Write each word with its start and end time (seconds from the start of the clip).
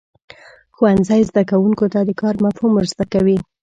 ښوونځی 0.75 1.21
زده 1.29 1.43
کوونکو 1.51 1.85
ته 1.93 1.99
د 2.07 2.11
کار 2.21 2.35
مفهوم 2.45 2.71
ورزده 2.75 3.05
کوي. 3.13 3.37